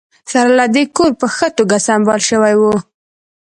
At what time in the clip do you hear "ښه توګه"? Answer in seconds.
1.35-1.77